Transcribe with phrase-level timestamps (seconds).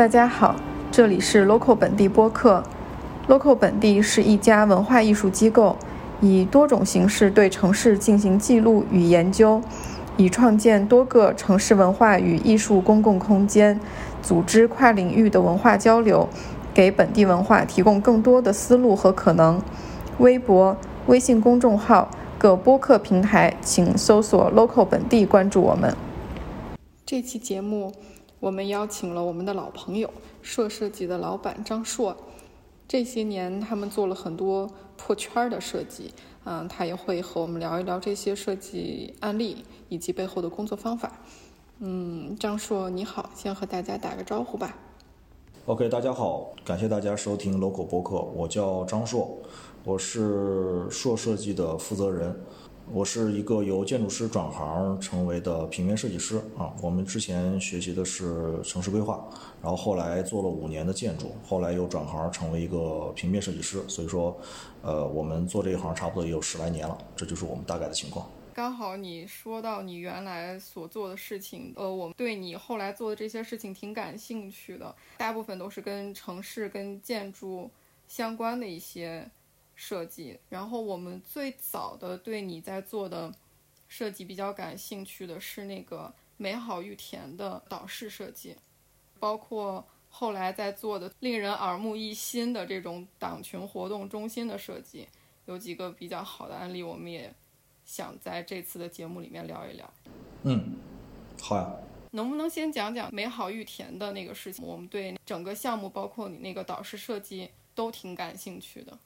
[0.00, 0.56] 大家好，
[0.90, 2.62] 这里是 Local 本地播客。
[3.28, 5.76] Local 本地是一家文化艺术机构，
[6.22, 9.60] 以多种形式对城市进行记录与研究，
[10.16, 13.78] 以创建多个城市文化与艺术公共空间，
[14.22, 16.26] 组织跨领域的文化交流，
[16.72, 19.60] 给本地文化提供更多的思路和可能。
[20.16, 20.74] 微博、
[21.08, 22.08] 微信公众号、
[22.38, 25.94] 各播客平台，请搜索 Local 本地关注我们。
[27.04, 27.92] 这期节目。
[28.40, 32.16] 我们邀请了我们的老朋友硕设计的老板张硕，
[32.88, 34.66] 这些年他们做了很多
[34.96, 36.10] 破圈的设计，
[36.44, 41.12] 嗯，他也会和我们聊一聊这些设计案例以及背后的工作方法。
[41.80, 44.74] 嗯，张硕你好，先和大家打个招呼吧。
[45.66, 49.36] OK，大家好，感谢大家收听 Local 播客，我叫张硕，
[49.84, 52.40] 我是硕设计的负责人。
[52.92, 56.74] 我是一个由建筑师转行成为的平面设计师啊。
[56.82, 59.24] 我们之前学习的是城市规划，
[59.62, 63.80] 然后后来做了五年的建筑，后来又转行成为一个平面设计师。
[63.88, 64.36] 所以说，
[64.82, 66.98] 呃，我们做这一行差不多也有十来年了。
[67.14, 68.28] 这就是我们大概的情况。
[68.52, 77.70] 刚好你说到你原来所做的事情，呃，我们对你后来做的这些事情挺感兴趣的，大部分都是跟城市、跟建筑
[78.08, 79.30] 相关的一些。
[79.80, 83.32] 设计，然后我们最早的对你在做的
[83.88, 88.54] 设计比较感兴趣的是那个美好玉田的导视设计，
[89.18, 95.08] 包括后来在做的令人耳目一新的这种党群活动中心的设计，
[95.46, 97.34] 有几个比较好的案例，我们也
[97.86, 99.90] 想在这次的节目里面聊一聊。
[100.42, 100.76] 嗯，
[101.40, 101.72] 好呀。
[102.12, 104.62] 能不能先讲讲美好玉田的那个事情？
[104.62, 108.98] 我们对整个项目，包括你那个导师设计，都挺感兴趣的。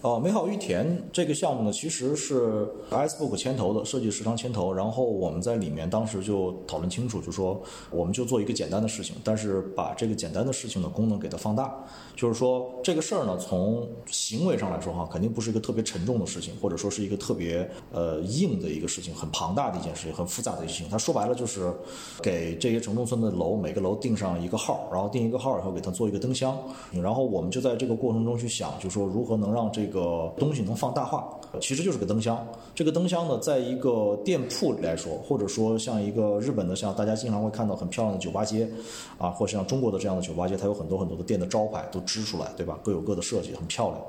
[0.00, 4.72] 哦，美好玉田这个项目呢，其实是 Icebook 牵头的，设计时长牵头。
[4.72, 11.84] 然后我们在里面当时就讨论清楚，就说我们就做一个简单的事情，但是把这个简单的事情的功能给它放大。
[12.14, 20.88] 就是说这个事儿呢，从行为上来说哈，肯定不是一个特别沉重的事情，或者说是一个特别呃硬的一个事情，很庞大的一件事情，很复杂的一件事情。
[20.88, 21.74] 它说白了就是
[22.22, 26.56] 给这些城中村的楼每个楼定上一个号，然后定一个号以后给它做一个灯箱，
[26.92, 31.26] 然后我们就在这个过程中去想，就说如何能让这这个东西能放大化，
[31.62, 32.46] 其实就是个灯箱。
[32.74, 38.68] 这个灯箱呢，在一个店铺来说，或者说像一个日本的，像大家经常会看到很漂亮的酒吧街，
[39.16, 42.78] 啊，或者像中国的这样的酒吧街，它有很多很多的店的招牌都支出来，对吧？
[42.84, 44.00] 各有各的设计，很漂亮。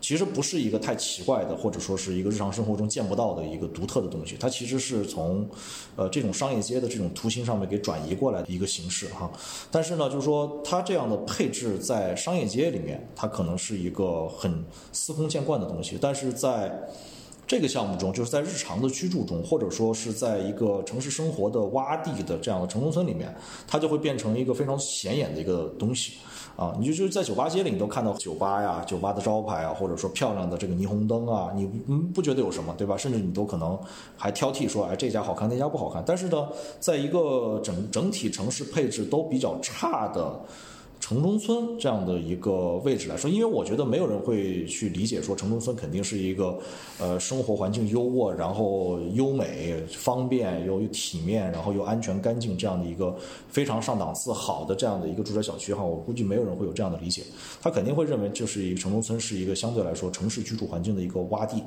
[0.00, 4.36] 其实不是一个太奇怪的，或者说是一个日常生活中见不到的一个独特的东西。
[4.40, 5.46] 它其实是从，
[5.94, 9.30] 呃，这种商业街的这种图形上面给转移过来的一个形式哈。
[9.70, 15.98] 但是呢，就是说它这样的配置在商业街里面，它可能是一个很司空见惯的东西。
[16.00, 16.88] 但是在
[17.46, 23.34] 这个项目中，就是在日常的居住中，或者说是在一个城市生活的洼地的这样的城中村里面，
[23.66, 26.14] 它就会变成一个非常显眼的一个东西。
[26.60, 32.98] 啊，你就就在酒吧街里，你都看到酒吧呀、酒吧的招牌啊，或者说漂亮的这个霓虹灯啊，你嗯不觉得有什么，对吧？
[32.98, 33.78] 甚至你都可能
[34.14, 36.04] 还挑剔说，哎，这家好看，那家不好看。
[36.04, 36.48] 但是呢，
[36.78, 40.38] 在一个整整体城市配置都比较差的。
[41.10, 46.56] 城中村这样的一个位置来说，因为我觉得没有人会去理解说城中村肯定是一个，
[47.00, 53.12] 呃，生活环境优渥，然后优美、方便又又体面，然后又安全干净这样的一个
[53.48, 55.82] 非常上档次、好的这样的一个住宅小区哈。
[55.82, 57.24] 我估计没有人会有这样的理解，
[57.60, 61.60] 他肯定会认为就是一个城中村是一个相对来说城市居住环境的一个洼地，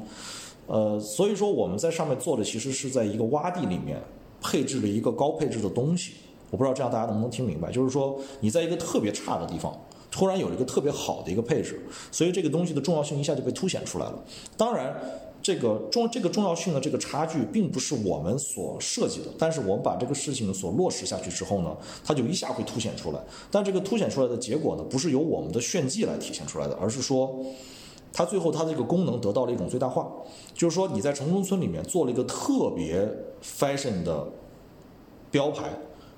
[0.68, 4.02] 呃，所以说我们在上面做的其实是在一个洼地里面
[4.42, 6.14] 配置了一个高配置的东西。
[6.54, 9.76] 我不知道这样大家能不能听明白，就是说你在一个特别差的地方，
[10.12, 14.24] 突然有了一个特别好的一个配置，所以这个东西的重要性一下就被凸显出来了。
[14.56, 14.96] 当然，
[15.42, 21.76] 这个重这个重要性的这个差距并不是我们所设计的，但是我们把这个事情所落实下去之后呢，
[22.06, 23.20] 它就一下会凸显出来。
[23.50, 27.36] 但这个凸显出来的结果呢，不是由我们的炫技来体现出来的，而是说，
[28.14, 30.08] 它最后它的这个功能得到了一种最大化，
[30.54, 33.10] 就是说你在城中村里面做了一个特别
[33.44, 34.28] fashion 的
[35.32, 35.74] 标牌。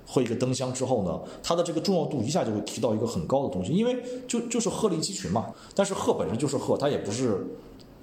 [0.06, 3.98] 和一个灯箱之后呢，它的这个重要度一下就会提到一个很高的东西，因为
[4.28, 5.48] 就就是鹤立鸡群嘛。
[5.74, 7.46] 但是鹤本身就是鹤，它也不是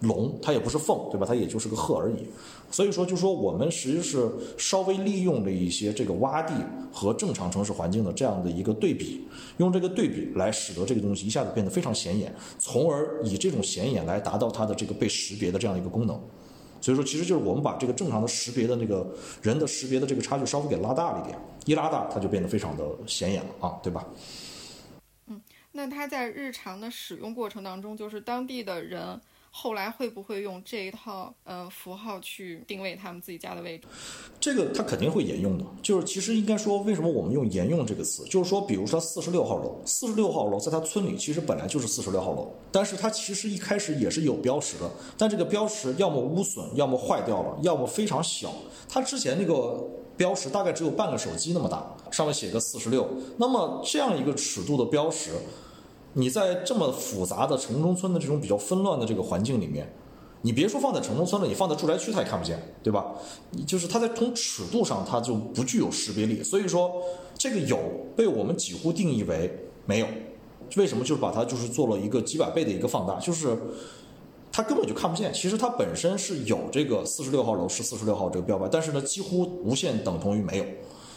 [0.01, 1.25] 龙，它也不是凤，对吧？
[1.27, 2.27] 它也就是个鹤而已。
[2.73, 6.55] 所以说，就说我们实际是稍微利用了一些这个洼地
[6.91, 9.27] 和正常城市环境的这样的一个对比，
[9.59, 16.19] 用这个对比来使得这个东西一下子变得非常显眼，从而以这种显眼来达到它的这个被识别的这样一个功能。
[16.83, 24.05] 所以说，其实就是我们把这个正常的识别的那个人的识别的这个差距稍微给拉大了一点，一拉大，它就变得非常的显眼了啊，对吧？
[25.29, 25.41] 嗯，
[25.71, 29.21] 那它在日常的使用过程当中，就是当地的人
[29.55, 33.87] 后来会不会用这一套呃符号去定位他们自己家的位置？
[34.41, 35.65] 这个他肯定会沿用的。
[35.83, 38.25] 就是其实应该说，为什么我们用沿用这个词？
[38.25, 48.51] 就是说，比如说四十六号楼，四十六号楼在他村里其实本来就是四十六号楼，但是它其实一开始也是有标识的，但这个标识要么污损，要么坏掉了，要么非常小。
[48.89, 53.07] 它之前那个标识大概只有半个手机那么大，上面写个四十六。
[53.37, 55.33] 那么这样一个尺度的标识。
[56.15, 59.91] 你在这么复杂的城中村的这种比较纷乱的这个环境里面，
[60.43, 63.15] 你别说放在城中村了，你放在住宅区它也看不见，对吧？
[63.51, 66.93] 你就是它在从尺度上它就不具有识别力，所以说
[67.39, 67.79] 这个有
[68.15, 69.51] 被我们几乎定义为
[69.87, 70.07] 没有。
[70.77, 71.03] 为什么？
[71.03, 73.57] 就是把它就是做了一个几百倍的一个放大，就是
[74.51, 75.33] 它根本就看不见。
[75.33, 80.65] 其实它本身是有这个四十六号楼是四十六号这个标牌，但是呢几乎无限等同于没有，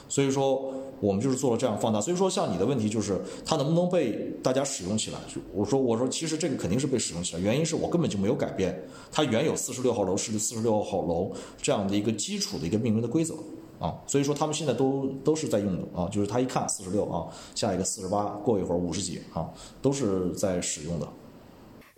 [0.07, 0.74] 所以说。
[1.01, 5.19] 我们就是做了这样放大，所以说像你的问题就是它能不能被大家使用起来？
[5.27, 8.81] 就我说我说其实这个肯定是被使用起来，原因是我根本就没有改变
[9.12, 11.31] 它原有四十六号楼是四十六号楼
[11.62, 13.36] 这样的一个基础的一个命名的规则
[13.77, 19.51] 啊，所以说他们现在都都是在用的啊，就是他一看四十六啊，下一个四十八，过一会儿五十几啊，
[19.81, 21.07] 都是在使用的。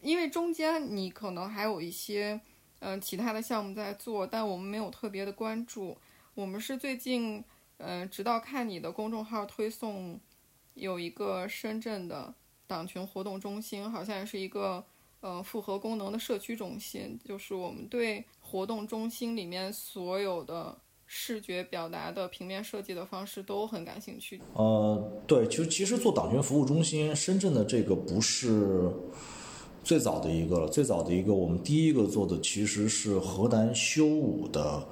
[0.02, 2.40] 因为中间你可能还有一些
[2.80, 5.96] 嗯其他的项目在做，但我们没有特别的关注，
[6.34, 7.44] 我们是最近。
[7.80, 10.20] 嗯，直到看你的公众号推送，
[10.74, 12.34] 有一个深圳的
[12.66, 14.84] 党群活动中心，好像是一个
[15.22, 17.20] 呃复合功能的社区中心。
[17.24, 20.76] 就是我们对活动中心里面所有的
[21.06, 24.42] 视觉表达的平面设计的方式都很感兴趣。
[24.56, 28.92] 呃，对，其实其实做党群服务中心，深圳的这个不是
[29.84, 34.88] 最早的一个了，最早的一个，我们第一个做的其实是河南修武的。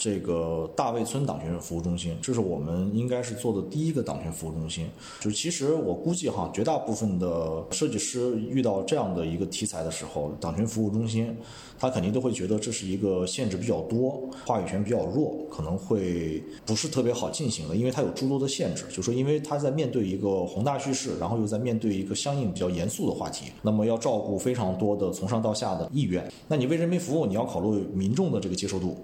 [0.00, 4.88] 这个大卫村党群服务中心，这是我们应该是做的第一个党群服务中心。
[5.20, 11.36] 就是其实我估计哈，绝大部分的设计师遇到这样的一个题材的时候，党群服务中心，
[11.78, 18.86] 他肯定都会觉得这是一个限制比较多、话语权比较弱，可能会不是特别好进行的，因为它有诸多的限制。
[18.90, 26.26] 就说因为他在面对一个宏大叙事，然后又在面对一个相应比较严肃的话题，那么要照顾非常多的从上到下的意愿。
[26.48, 28.96] 那你为人民服务，你要考虑民众的这个接受度。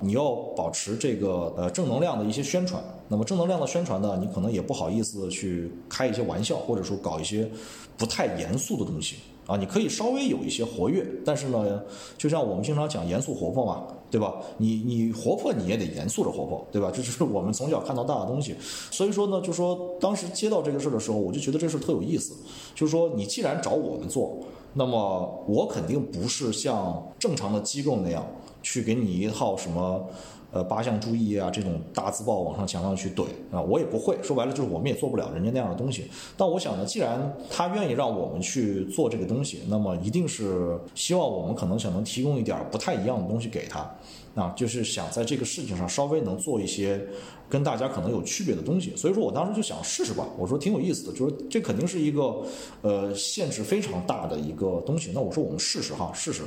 [0.00, 7.48] 你要保持这个呃正能量的一些宣传，那么正能量的宣传呢，你可能也不好意思去开一些玩笑，或者说搞一些
[7.96, 9.56] 不太严肃的东西啊。
[9.56, 11.82] 你可以稍微有一些活跃，但是呢，
[12.18, 14.34] 就像我们经常讲严肃活泼嘛，对吧？
[14.58, 16.90] 你你活泼你也得严肃着活泼，对吧？
[16.94, 18.54] 这是我们从小看到大的东西。
[18.90, 22.34] 所以说呢，就说当时接到这个事儿的时候，我就觉得这事儿特有意思。
[22.74, 24.38] 就是说，你既然找我们做，
[24.72, 28.26] 那么我肯定不是像正常的机构那样。
[28.64, 30.08] 去给你一套什么，
[30.50, 36.10] 呃，八项注意啊，这种大字报往上墙上去怼啊，我也不会说白了，就是我们也做不了人家那样的东西。
[36.36, 43.88] 但我想呢，既然他愿意让我们去做这个东西，那么一定是希望我们可能想能提供一点不太一样的东西给他。
[44.34, 47.00] 啊，就是想在这个事情上稍微能做一些
[47.48, 50.26] 跟大家可能有区别的东西，所以说我当时就想试试吧。
[50.36, 52.42] 我说挺有意思的，就是这肯定是一个
[52.82, 55.12] 呃限制非常大的一个东西。
[55.14, 56.42] 那我说我们试试哈，试试，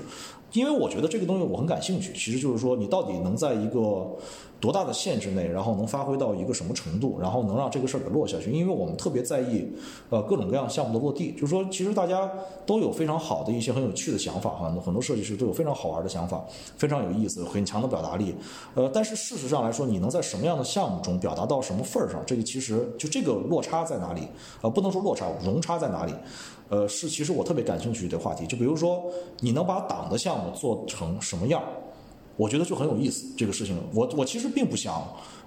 [0.54, 2.14] 因为我觉得这个东西我很感兴趣。
[2.14, 4.08] 其实就是说你到底能在一个。
[4.60, 8.52] 多大的限制内，然后能发挥到一个什么程度，然后能让这个事儿给落下去？
[8.52, 9.64] 因为我们特别在意，
[10.10, 11.32] 呃，各种各样项目的落地。
[11.34, 12.28] 就是说，其实大家
[12.66, 16.44] 都有非常好的一些很有趣的想法哈，很多设计师都有非常好玩的想法，
[16.76, 18.34] 非常有意思，很强的表达力。
[18.74, 22.20] 呃，但是事实上来说，你能在什么样的项目中表达到什么份儿上？
[22.26, 24.24] 这个其实就这个落差在哪里？
[24.64, 26.14] 呃，不能说落差，容差在哪里？
[26.70, 28.46] 呃，是其实我特别感兴趣的话题。
[28.46, 29.06] 就比如说，
[29.40, 31.64] 你能把党的项目做成什么样？
[32.38, 35.06] 我觉得就很有意思，这个事情，我我其实并不想，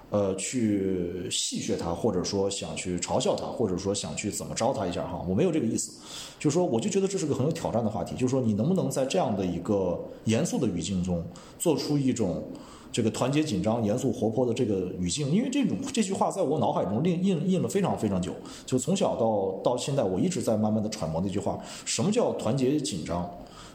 [0.09, 5.93] 呃，去戏谑他，或者说想去嘲笑他，或者说想去怎么着他一下哈，我没有这个意思，
[6.37, 11.23] 就是说，我就觉得这是个很有挑战的话题，就是说，你能不能在这样的一个严肃的语境中，
[11.57, 12.43] 做出一种
[12.91, 15.31] 这个团结、紧张、严肃、活泼的这个语境？
[15.31, 18.33] 因为这种这句话在我脑海中印印印了非常非常久，
[18.65, 23.29] 就从小到到现在，我一直在慢慢的揣摩那句话，什么叫团结、紧张？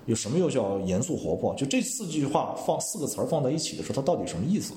[0.07, 1.55] 有什么又叫严肃活泼？
[1.55, 4.73] 就这四句话放四个词儿放在一起的时候，它到底什么意思？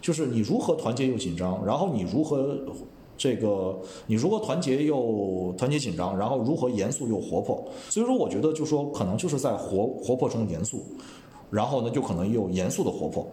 [0.00, 2.56] 就是你如何团结又紧张，然后你如何
[3.16, 7.64] 这个你如何团结又团结紧张，然后如何严肃又活泼？
[7.88, 10.82] 所以说，我觉得就说可能就是在活活泼中严肃，
[11.50, 13.26] 然后呢，就可能又严肃的活泼。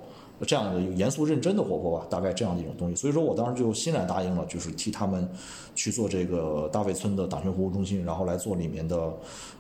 [0.45, 5.27] 这样的一个严肃认真的活泼吧，大概这样的一种东西，所以说我当时就欣然答应了，就是替他们
[5.75, 9.13] 去做这个大卫村的党群服务中心，然后来做里面的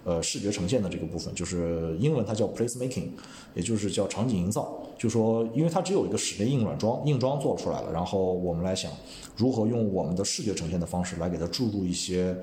[0.03, 3.09] 呃视觉呈现的这个部分，就是英文它叫 place making，
[3.53, 4.81] 也就是叫场景营造。
[4.97, 8.91] 就说因为它只有一个室内硬软装，硬装做出来了，然后我们来想
[9.35, 12.35] 如何用我们的视觉呈现的方式来给它注入一些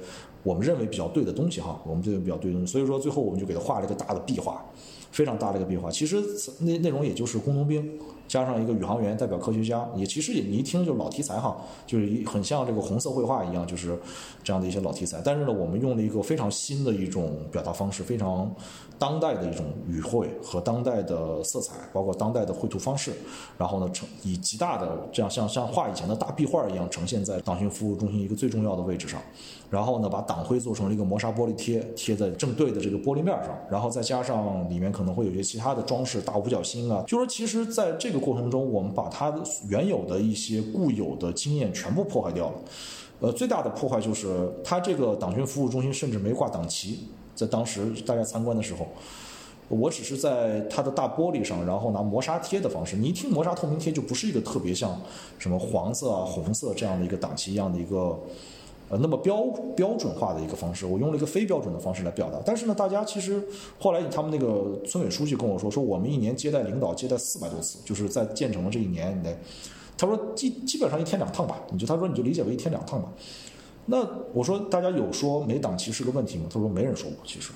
[0.43, 4.65] 我们认为比较对的东西哈，我们认为比较对的东西，所以说最后我们就给它画了一个大的壁画，
[5.11, 6.23] 非常大的一个壁画，其实
[6.61, 7.99] 内内容也就是工农兵。
[8.31, 13.99] 加上一个宇航员代表科学家，也其实也你一听就是老题材哈，就是很像这个红色绘画一样，就是
[14.45, 15.21] 这样的一些老题材。
[15.25, 18.49] 但是呢，我们用了一个非常新的一种表达方式，非常
[19.01, 23.11] 当代的一种语汇和当代的色彩，包括当代的绘图方式。
[23.59, 29.21] 然后呢，呈以极大的这样像像画以前的大壁画一样呈现在党训服务中心一个最重要的位置上。
[29.71, 33.59] 然后呢，把党徽做成了一个磨砂玻璃贴，贴在正对的这个玻璃面上。
[33.71, 37.03] 然后再加上里面可能会有些其他的装饰，大五角星啊。
[37.09, 38.21] 就说其实在这个。
[38.21, 39.35] 过程中，我们把它
[39.67, 42.59] 原有的一些固有的经验全部破坏掉了。
[43.21, 47.09] 呃，最大的破坏就是，它这个党群服务中心甚至没挂党旗。
[47.35, 48.87] 在当时大家参观的时候，
[49.69, 52.95] 我只是在它的大玻璃上，然后拿磨砂贴的方式。
[52.95, 55.01] 你一听磨砂透明贴，就不是一个特别像
[55.39, 58.21] 什么黄色啊、红色这样的一个党旗一样的一个。
[58.91, 59.43] 呃，那么标
[59.77, 62.41] 标准化的一个方式，我用了一个非标准的方式来表达。
[62.45, 63.41] 但是呢，大家其实
[63.79, 69.39] 后来他们那个村委书记跟我说，说我们一年接待领导接待四百多次，就是在建成了这一年得，
[69.97, 73.13] 他说基基本上一天两趟吧，你就他说你就理解为一天两趟吧。
[73.87, 74.05] 那
[74.35, 76.47] 我说大家有说没档期是个问题吗？
[76.53, 77.53] 他说没人说过，其实。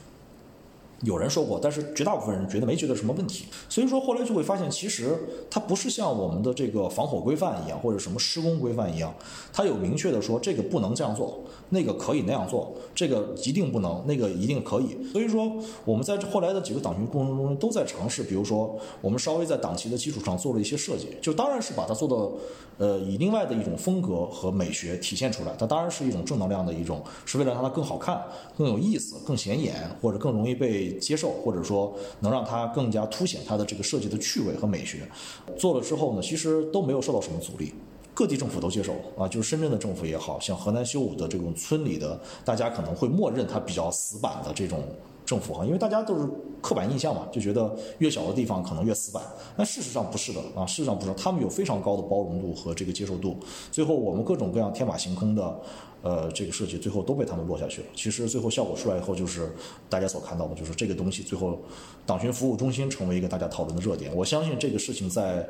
[1.04, 5.16] 有人说过，但是绝大部分人觉得没觉得什么问题，所以说后来就会发现，其实
[5.50, 9.14] 它不是像我们的这个防火规范一样，或者什么施工规范一样，
[9.52, 14.96] 它有明确的说这个不能这样做，那个可以那样做，这个一定不能，那个一定可以。
[15.12, 15.52] 所以说
[15.84, 28.22] 我们在后来的几个党群过程中都在尝试，比如说我们稍微在党旗的基础上做了一些设计，就当然是把它做的呃以另外的一种风格和美学体现出来，它当然是一种正能量的一种，是为了让它更好看、
[28.56, 30.93] 更有意思、更显眼，或者更容易被。
[31.00, 35.08] 接受，或者说能让它更加凸显它的这个设计的趣味和美学，
[35.58, 37.72] 做了之后呢，其实都没有受到什么阻力，
[38.12, 44.82] 各地政府都接受啊，就是深圳的政府也好像河南修武的这种村里的，大家可能会默认它比较死板的这种
[45.34, 46.28] 政府哈，因为大家都是
[46.62, 49.20] 刻板印象嘛，就觉得越小的地方可能越死板，
[49.56, 53.36] 但事实上不是的啊，事实上不是，他们有非常高的包容度和这个接受度，
[53.72, 55.60] 最后我们各种各样天马行空的。
[56.02, 57.86] 呃，这个设计最后都被他们落下去了。
[57.94, 59.50] 其实最后效果出来以后，就是
[59.88, 61.58] 大家所看到的，就是这个东西最后，
[62.04, 64.14] 党群服务中心成为一个大家讨论的热点。
[64.14, 65.48] 我相信这个事情在，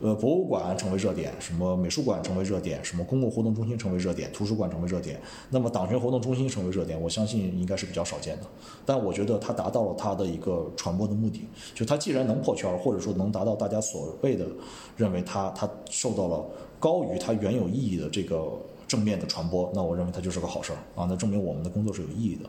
[0.00, 5.20] 呃，博物馆成为热点，什么美术馆成为热点，什么公共活动中心成为热点，图书馆成为热点。
[5.50, 8.44] 那么党群活动中心成为热点，我相信应该是比较少见的。
[8.86, 14.46] 但我觉得它达到了它的一个传播的目的，就它既然能破圈，或者说能达到大家所谓的
[14.96, 16.46] 认为它它受到了
[16.78, 18.48] 高于它原有意义的这个。
[18.88, 21.04] 正面的传播，那我认为它就是个好事儿啊！
[21.10, 22.48] 那证明我们的工作是有意义的，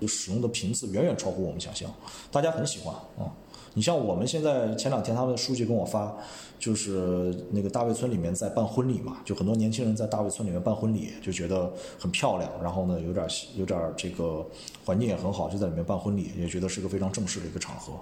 [0.00, 1.92] 就使用的频次远远超乎我们想象，
[2.32, 3.28] 大家很喜欢啊！
[3.74, 6.16] 你像我们现在前两天他们的书记跟我发，
[6.58, 13.26] 就是那个大卫村里面在办婚礼嘛，就很多年轻人在大卫村里面办婚礼，就觉得很漂亮，然后呢有点
[13.56, 14.46] 有点这个
[14.84, 17.92] 环境也很好，就在里面办婚礼，也觉得是个非常正式的一个场合。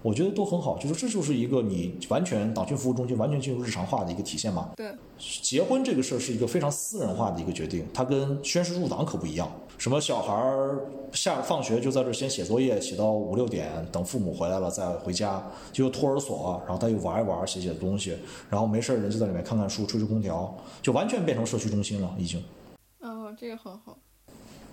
[0.00, 4.70] 我觉得都很好，就是这就是一个你完全党群服务中心完全进入日常化的一个体现嘛。
[4.76, 4.92] 对，
[5.42, 9.50] 结婚这个事儿是一个非常私人化的一个决定，它跟宣誓入党可不一样。
[9.78, 10.34] 什么小孩
[11.12, 15.40] 下放学就在这先写作业，写到五六点，等父母回来了再回家，
[15.72, 18.18] 就托儿所，然后他又玩一玩，写写东西，
[18.50, 22.42] 然后没事人就在里面看看书，吹吹空调，就完全变成社区中心了，已经。
[22.98, 23.96] 哦，这个很好。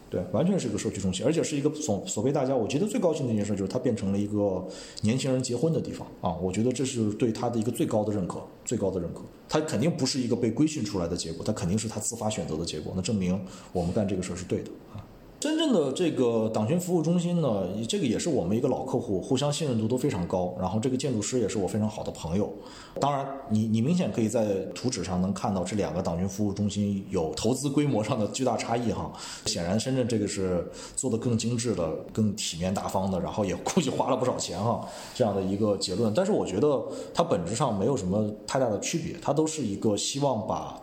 [0.10, 4.66] 对，完全是一个社区中心，而且是一个所所谓大家，我觉得最高兴的一件事就是它变成了一个
[5.02, 6.36] 年轻人结婚的地方啊！
[6.42, 9.22] 我觉得这是对他的一个最高的认可，最高的认可。
[9.48, 12.94] 他肯定不是一个被规训出来的结果，他肯定是他自发选择的结果。
[12.96, 13.40] 那证明
[13.72, 15.05] 我们干这个事儿是对的啊！
[15.38, 20.56] 真正的这个党群服务中心呢，这个也是我们一个老客户，互相信任度都非常高。
[20.60, 22.52] 然后这个建筑师也是我非常好的朋友。
[23.00, 29.12] 当然，你你明显可以在图纸上能看到这两个党群服务中心有投资规模上的巨大差异哈。
[29.46, 34.88] 显然，深圳这个是做的更精致的、更体面大方的，然后也估计花了不少钱哈。
[35.14, 40.82] 这样的一个结论，但是我觉得它本质上没有什么太大的区别，它都是一个希望把。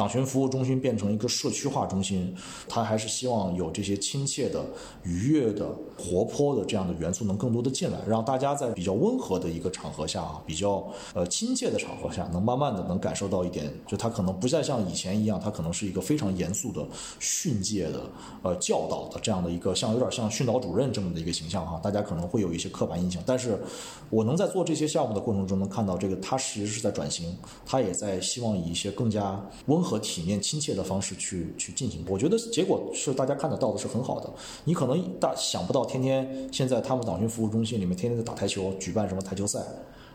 [0.00, 2.34] 党群服务中心变成一个社区化中心，
[2.66, 4.64] 他还是希望有这些亲切的、
[5.02, 16.82] 愉悦的、活泼的这样的元素能更多的进来，让大家在比较温和的一个场合下啊，比较呃亲切的场合下，能慢慢的能感受到一点，就他可能不再像以前一样，他可能是一个非常严肃的
[17.18, 23.60] 训诫的、呃教导的这样的一个像有点像训导主任这么的一个形象哈，大家可能会有一些刻板印象，但是
[24.08, 32.04] 我能在做这些项目的过程中能看到这个，他其实是在转型，他也在希望以一些更加温和、和体面、亲切的方式去去进行。
[32.08, 34.32] 我觉得结果是大家看得到的，是很好的。
[34.64, 39.60] 你可能大想不到，天天现在他们党群服务中心里面天天在打台球，举办什么台球赛。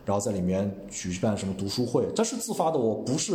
[0.06, 3.34] 然后在里面举办什么读书会，这是自发的我，不是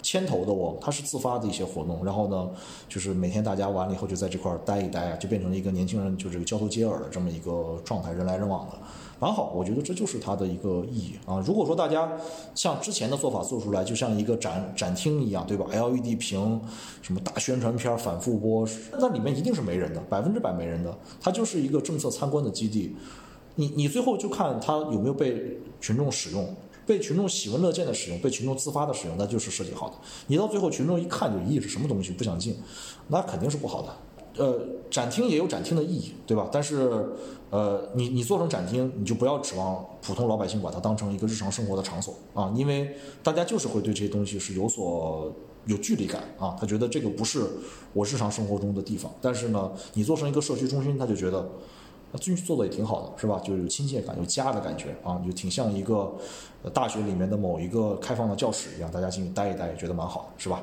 [0.00, 2.04] 牵头的我，它是自发的一些活动。
[2.04, 2.50] 然后呢，
[2.88, 8.78] 就是每天大家完了以后就在这块儿待一待啊，就变成了一个年轻人就这个交头接耳的这么一个状态，人来人往的，
[9.18, 9.52] 蛮好。
[9.54, 11.42] 我觉得这就是它的一个意义啊。
[11.46, 12.10] 如果说大家
[12.54, 16.60] 像之前的做法做出来，就像一个展展厅一样，对吧？LED 屏，
[17.02, 20.96] 什么大宣传片反复播，那里面一定是没人的，百分之百没人的。
[21.20, 22.94] 它就是一个政策参观的基地。
[23.56, 26.54] 你你最后就看它有没有被群众使用，
[26.84, 29.94] 被群众喜闻乐见的使用，被群众自发的使用，那就是设计好的。
[30.26, 32.56] 你到最后群众一看就咦是什么东西不想进，
[33.08, 33.88] 那肯定是不好的。
[34.36, 34.60] 呃，
[34.90, 36.48] 展厅也有展厅的意义，对吧？
[36.52, 37.06] 但是
[37.50, 45.32] 呃，你你做成展厅，你就不要指望普通老百姓把它当成一个日常生活的场所啊，因为大家就是会对这些东西是有所
[45.66, 47.46] 有距离感啊，他觉得这个不是
[47.92, 49.12] 我日常生活中的地方。
[49.20, 51.48] 但是呢，你做成一个社区中心，他就觉得。
[52.20, 53.40] 进去做的也挺好的，是吧？
[53.42, 56.14] 就有亲切感，有家的感觉啊，就挺像一个
[56.72, 60.62] 大学里面的某一个开放的教室一样，大家进去待一待，也觉得蛮好的，是吧？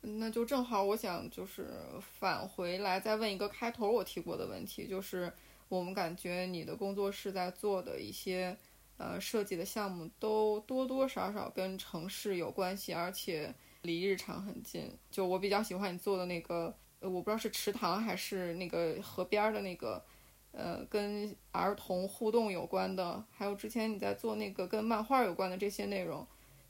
[0.00, 1.68] 那就正好，我想就是
[2.00, 5.32] 返回来再问一个开头我提过的问题，就是
[5.68, 8.56] 我们感觉你的工作室在做的一些
[8.96, 14.90] 呃设计的项目，都多多少少跟城市有关系，而且离日常很近。
[15.10, 20.04] 就我比较喜欢你做的那个，我不知道是池塘还是那个河边的那个。
[20.50, 26.26] 呃，跟儿童互动有关的，还有之前你在做那个跟漫画有关的这些内容，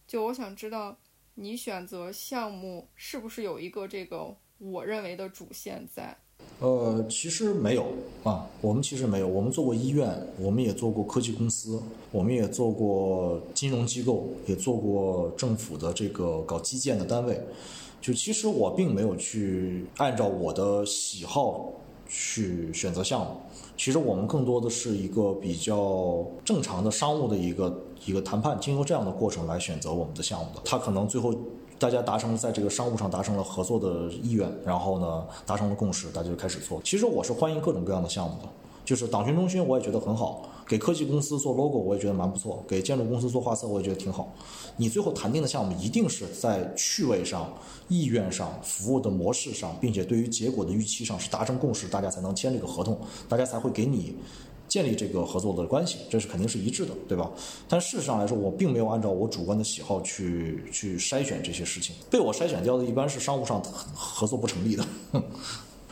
[0.06, 0.94] 就我想知道，
[1.40, 6.18] 你选择项目是不是有一个这个我认为的主线在？
[6.59, 7.92] 呃，其实没有
[8.25, 11.80] 啊，我们其实没有，我们做过医院，我们也做过科技公司，
[12.11, 17.40] 我们也做过金融机构，也做过政府的这个搞基建的单位，
[18.00, 21.73] 就其实我并没有去按照我的喜好
[22.09, 23.37] 去选择项目。
[23.77, 30.61] 其实我们更多的是一个比较正常的商务的一个一个谈判，经过这样的过程来选择我们的项目的。
[30.65, 31.33] 他可能最后
[31.79, 36.81] 大家达成在这个商务上达成了合作的意愿，然后呢达成了共识，大家就开始做。
[36.83, 38.49] 其实我是欢迎各种各样的项目的。
[38.85, 44.34] 就是党群中心，我也觉得很好；给科技公司做 logo，我也觉得蛮不错；给建筑公司做画册，我也觉得挺好。
[44.76, 47.50] 你最后谈定的项目，一定是在趣味上、
[47.88, 54.14] 意愿上、服务的模式上，并且对于结果的预期上是达成共识，大家才能签这个合同，大家才会给你
[54.68, 57.31] 建立这个合作的关系，这是肯定是一致的，对吧？
[57.66, 63.62] 但事实上来说，我并没有按照我主观的喜好去去筛选这些事情，被我筛选掉的一般是商务上
[63.94, 64.85] 合作不成立的。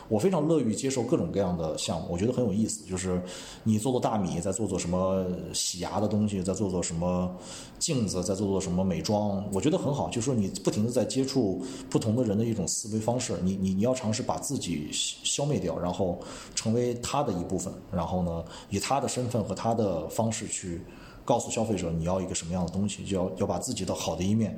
[0.09, 2.85] 我非常乐于接受各种各样的项目，我觉得很有意思。
[2.85, 3.21] 就是
[3.63, 7.29] 你做做大米，再做做什么洗牙的东西，再做做什么
[7.77, 10.07] 镜子，再做做什么美妆，我觉得很好。
[10.09, 16.19] 就是说你不停的在接触不同的人的一种思维方式，你你你要尝试把自己消灭掉，然后
[16.55, 20.81] 成为他的一部分，然后呢，以他的身份和他的方式去。
[21.25, 24.57] 告诉消费者你要一个什么样的东西，就要要把自己的好的一面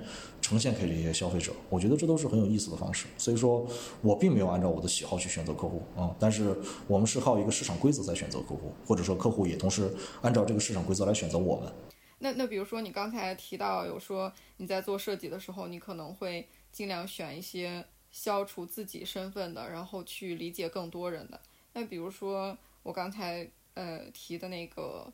[0.49, 1.53] 呈现给这些消费者。
[1.69, 3.05] 我觉得这都是很有意思的方式。
[3.19, 3.67] 所以说
[4.01, 6.57] 我并没有按照我的喜好去选择客户啊，但是
[6.88, 11.71] 我们是靠一个市场规则在选择客户，或者说客户也同时按照这个市场规则来选择我们。
[12.17, 21.39] 那那比如说你刚才提到有说你在做设计的时候，你可能会尽量选一些消除自己身份的，然后去理解更多人的。
[21.73, 25.13] 那比如说我刚才呃提的那个。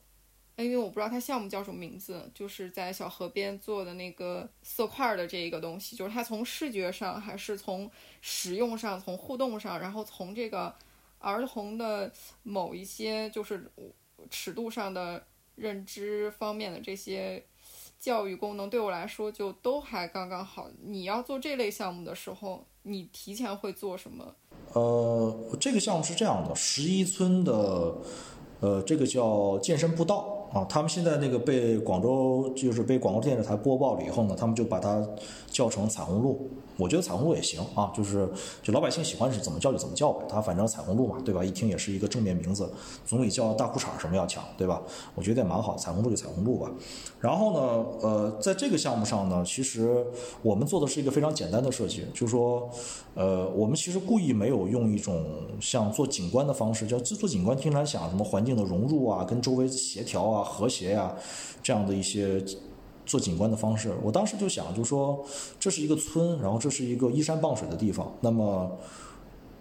[0.57, 7.91] 因为我不知道它项目叫什么名字，就是在小河边做的那个色块的这一个东西，就是它从视觉上，还是从
[8.21, 10.73] 使用上，从互动上，然后从这个
[11.19, 12.09] 儿童的
[12.43, 13.69] 某一些就是
[14.29, 17.43] 尺度上的认知方面的这些
[17.99, 20.69] 教育功能，对我来说就都还刚刚好。
[20.81, 24.35] 你要做这类项目的时候，你提前会做什么？
[24.71, 27.97] 呃，这个项目是这样的，十一村的，
[28.61, 30.43] 呃，这个叫健身步道。
[30.55, 30.65] 啊。
[30.67, 35.07] 他们现在那个被广州就是被广州电视台播报了以后呢，他们就把它
[35.49, 36.49] 叫成彩虹路。
[36.77, 38.27] 我觉得彩虹路也行啊，就是
[38.61, 41.41] 就老百姓喜欢是怎么叫就怎么叫呗，它反正彩虹路嘛，对吧？
[41.41, 42.69] 一听也是一个正面名字，
[43.05, 44.81] 总比叫大裤衩什么要强，对吧？
[45.15, 46.69] 我觉得也蛮好，彩虹路就彩虹路吧。
[47.21, 50.05] 然后呢，呃，在这个项目上呢，其实
[50.41, 52.69] 我们做的是一个非常简单的设计，就是说，
[53.13, 55.23] 呃，我们其实故意没有用一种
[55.61, 61.13] 像做景观的方式，叫做景观，听来想什么环境的融入啊，跟周围协调啊、和谐呀
[61.61, 62.41] 这样的一些。
[63.07, 65.23] 做景观的方式，我当时就想，就说
[65.59, 68.11] 这是一个村，然后这是一个依山傍水的地方。
[68.19, 68.75] 那么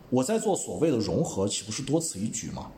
[0.08, 2.70] 我在做所谓的融合，岂不是多此一举吗？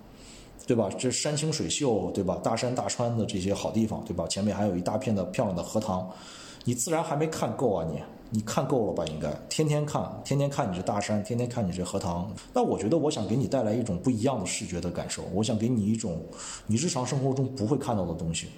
[0.67, 0.91] 对吧？
[0.99, 2.41] 这山清水秀，对吧？
[2.43, 4.27] 大山大川的这些好地方，对吧？
[4.27, 6.11] 前面还有一大片的漂亮的荷塘，
[6.65, 7.87] 你自然还没看够啊！
[7.89, 9.05] 你你看够了吧？
[9.07, 12.31] 应该天天看，天天看你这大山，天天看你这荷塘。
[12.53, 16.21] 那我觉得，我想给你带来一种不一样的视觉的感受，我想给你一种
[16.67, 18.49] 你日常生活中不会看到的东西。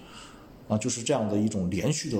[0.67, 2.17] 啊，就是这样的一种连续的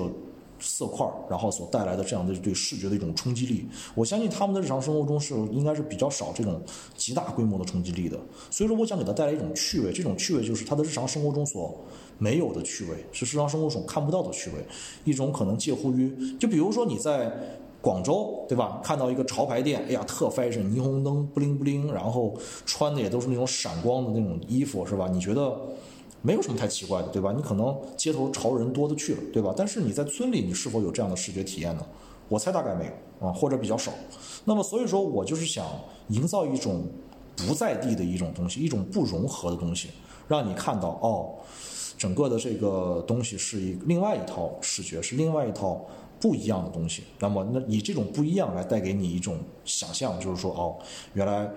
[0.60, 3.66] 色块，然后所带来的这样的对视觉的一种冲击力。
[3.94, 6.60] 我相信他们的日常生活中是应该是比较少这种
[6.96, 8.18] 极大规模的冲击力的。
[8.50, 11.74] 所以说，我想给他带来一种趣味，这种趣味就是他的日常生活中所
[12.18, 14.56] 没有的趣味，是日常生活中看不到的趣味。
[15.04, 17.32] 一种可能介乎于，就比如说你在
[17.80, 18.80] 广州，对吧？
[18.84, 25.08] 看到一个潮牌店，哎呀，特 fashion，霓虹灯布灵布灵，然后穿的也都是那种闪光的那种衣服，是吧？
[25.10, 25.58] 你觉得？
[26.22, 27.32] 没有什么太奇怪的，对吧？
[27.34, 29.54] 你可能街头潮人多的去了，对吧？
[29.56, 31.86] 但是你在村里，你是否有这样的视觉体验呢？
[32.28, 33.90] 我猜大概没有啊，或者比较少。
[34.44, 35.66] 那么所以说我就是想
[36.08, 36.86] 营造一种
[37.36, 39.88] 不在地的一种东西，一种不融合的东西，
[40.28, 41.34] 让你看到哦，
[41.96, 45.86] 整个的这个东西是一另外一套视觉，是另外一套
[46.20, 47.02] 不一样的东西。
[47.18, 50.76] 那么那以这种不一样来带给你一种想象，就是说哦，
[51.14, 51.50] 原来。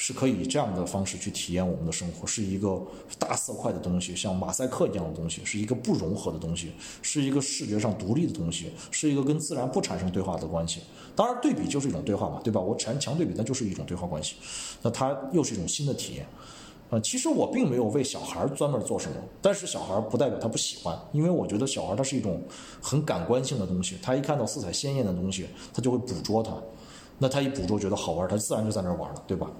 [0.00, 2.80] 是可以以这样的方式去体验我们的生活，是一个
[3.18, 6.70] 大色块的东西，像马赛克一样的东西，是一个不融合的东西，
[7.02, 10.82] 是一个视觉上独立的东西，是一个跟自然不产生对话的关系。
[11.16, 12.60] 当然，对比就是一种对话嘛，对吧？
[12.60, 14.36] 我强强对比，那就是一种对话关系，
[14.82, 16.24] 那它又是一种新的体验。
[16.90, 22.40] 啊，其实我并没有为小孩专门做什么，但是小孩不代表他不喜欢，因为我觉得小孩他是一种
[22.80, 26.54] 很感官性的东西，他一看到色彩鲜艳的东西，他就会捕捉它，
[27.18, 29.50] 那他一捕捉觉得好玩，他自然就在那玩了，对吧？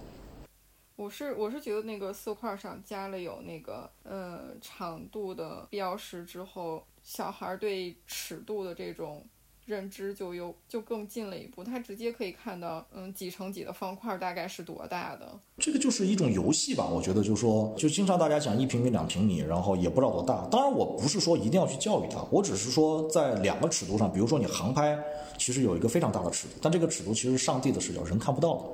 [0.99, 9.25] 我是我是觉得那个色块上加了有那个呃长度的标识之后，小孩对尺度的这种
[9.65, 15.39] 认知就又就更近了一步，他直接可以看到嗯几乘几的方块大概是多大的。
[15.59, 20.49] 这个就是一种游戏吧，我觉得就是说，就经常大家讲一平米两平米，然后也不知道多大。
[20.51, 24.99] 当然我不是说一定要去教育他，我只是说在两个尺度上，比如说你航拍，
[25.39, 28.65] 其实有一个非常大的尺度，但这个尺度其实上帝的视角，人看不到的。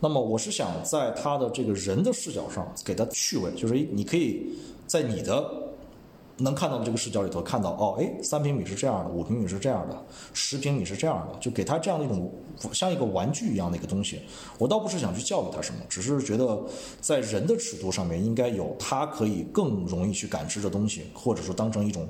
[0.00, 4.50] 那么我是想在他的这个人的视角上给他趣味，就是你可以
[4.86, 5.44] 在你的
[6.38, 12.32] 能看到的这个视角里头看到，哦，哎，三平米是这样的，五平米是这样的，十平米是这样的，就给他这样的一种
[12.72, 14.22] 像一个玩具一样的一个东西。
[14.58, 16.58] 我倒不是想去教育他什么，只是觉得
[17.02, 22.08] 在人的尺度上面应该有他可以更容易去感知的东西，或者说当成一种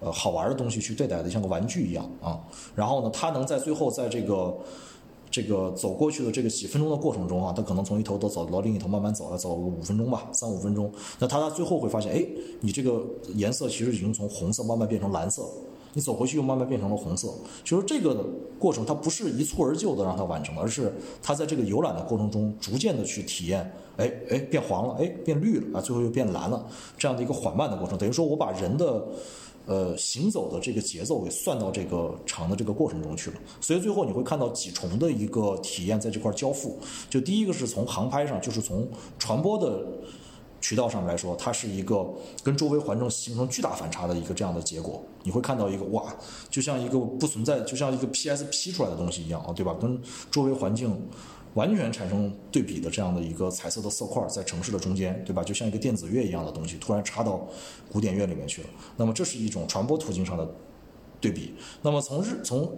[0.00, 2.40] 呃好玩的东西去对待的，像个玩具一样啊。
[2.74, 4.56] 然后呢，他能在最后在这个。
[5.36, 10.90] 这个走过去的这个几分钟的过程中啊，他可能从一头都走到另一头，慢慢走，要走个五分钟吧，三五分钟。
[11.18, 12.26] 那他最后会发现，哎，
[12.62, 15.42] 你这个颜色其实已经从红色慢慢变成蓝色，
[15.92, 17.28] 你走回去又慢慢变成了红色。
[17.62, 18.24] 就是这个
[18.58, 20.90] 过程，它不是一蹴而就的让他完成，而是
[21.22, 27.98] 他在这个游览的过程中，逐渐的去体验，哎哎，变黄了，哎，变绿了，啊，最后又变蓝了，这样的一个缓慢的过程。
[27.98, 29.06] 等于说我把人的。
[29.66, 36.78] 呃，行走的这个节奏给算到这个长的这个过程中去了，所以最后你会看到几重的一个体验在这块交付。
[37.10, 39.84] 就第一个是从航拍上，就是从传播的
[40.60, 42.08] 渠道上来说，它是一个
[42.44, 45.02] 跟周围环境形成巨大反差的一个这样的结果。
[45.24, 46.14] 你会看到一个哇，
[46.48, 49.76] 就像一个不存在，就像一个 PSP 出来的东西一样啊，对吧？
[49.80, 50.00] 跟
[50.30, 50.96] 周围环境。
[51.56, 55.42] 完全产生对比的这样的一个彩色的色块在城市的中间，对吧？
[55.42, 57.48] 就像一个电子乐一样的东西，突然插到
[57.90, 58.68] 古典乐里面去了。
[58.98, 60.46] 那么这是一种传播途径上的
[61.18, 61.54] 对比。
[61.80, 62.70] 那么从日从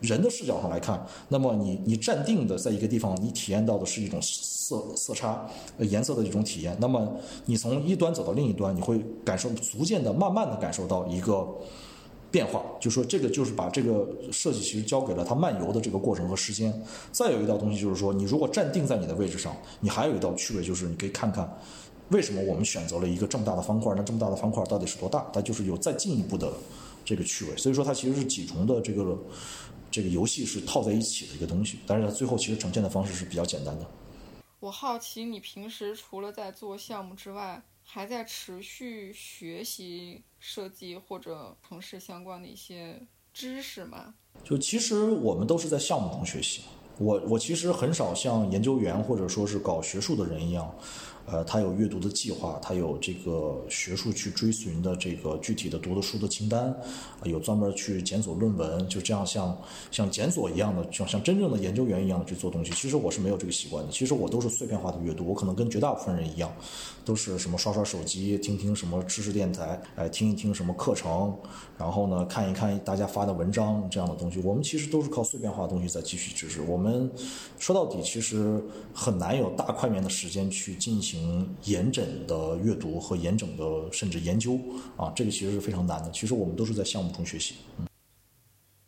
[0.00, 5.46] 人的视角上来看，那么你你站定的在一个地方，你体验到的是一种色色差
[5.78, 6.74] 颜色的一种体验。
[6.80, 11.46] 那么你从一端走到另一端，你会感受逐渐的、慢慢的感受到一个。
[12.36, 16.70] 变化，就说这个就是把这个设计其实交给了它漫游的这个过程和时间。
[17.10, 21.50] 再有一道东西就是说，你如果站定在你的位置上，你还有一道趣味，就是你可以看看
[22.10, 25.26] 为什么我们选择了一个这么大的方块，那这么大的方块到底是多大？
[25.32, 26.52] 它就是有再进一步的
[27.06, 27.56] 这个趣味。
[27.56, 29.18] 所以说它其实是几重的这个
[29.90, 33.86] 这个游戏是套在一起的一个东西，但是它最后其实呈现的方式是比较简单的。
[34.60, 37.62] 我好奇你平时除了在做项目之外。
[37.88, 43.02] 还在持续学习设计或者城市相关的一些
[43.34, 44.14] 知识嘛？
[44.44, 46.62] 就其实我们都是在项目中学习。
[46.98, 50.72] 我我其实很少像研究员或者说是搞学术的人一样。
[51.26, 56.72] 呃，他有阅读的计划，他有这个学术去追寻的这个具体的读的书的清单，
[57.24, 59.58] 有专门去检索论文，就这样像
[59.90, 62.70] 像检索一样的，像像真正的研究员一样的去做东西。
[62.70, 66.48] 其实我是没有这个习惯的，其实我都是碎片化的阅读，我可能跟绝大部分人一样，
[67.04, 71.36] 都是什么刷刷手机，听听什么知识电台，哎，听一听什么课程，
[71.76, 74.38] 然后呢看一看大家发的文章这样的东西。
[74.44, 76.60] 我们其实都是靠碎片化的东西在汲取知识。
[76.60, 77.10] 我们
[77.58, 78.62] 说到底，其实
[78.94, 81.15] 很难有大块面的时间去进行。
[81.64, 84.58] 严整的阅读和严整的甚至研究
[84.96, 86.10] 啊，这个其实是非常难的。
[86.10, 87.54] 其实我们都是在项目中学习。
[87.78, 87.86] 嗯，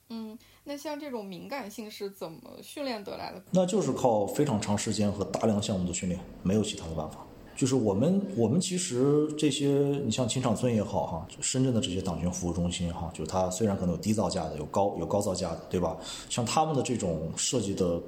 [0.09, 3.43] 嗯，那像这种敏感性是怎么训练得来的？
[3.51, 7.19] 那就是靠非常长时间和大量项目的训练，没有其他的办法。
[7.57, 9.67] 就是我们，我们其实这些，
[10.05, 15.97] 你像秦场村也好哈，深圳的这些党群服务中心哈，就它虽然可能有低造价的，有高有高造价的，对吧？
[16.31, 18.01] 像他们的这种设计的。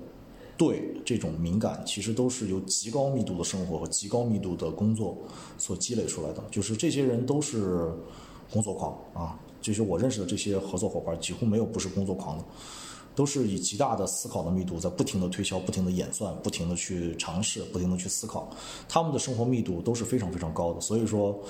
[0.60, 5.16] 对这种敏感，其实都是由极高密度的生活和极高密度的工作
[5.56, 6.44] 所积累出来的。
[6.50, 7.90] 就是这些人都是
[8.52, 12.44] 工作狂啊，就是我认识的这些合作伙伴，几乎没有不是工作狂的，
[13.14, 18.50] 都是以极大的思考的密度，在不停的推销、不停的演算、不停的去尝试、不停的去思考。
[18.86, 21.42] 他们的生活密度都是非常非常高的，所以说。